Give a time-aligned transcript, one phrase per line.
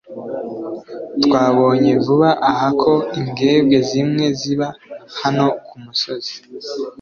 [1.23, 4.67] twabonye vuba aha ko imbwebwe zimwe ziba
[5.21, 6.33] hano kumusozi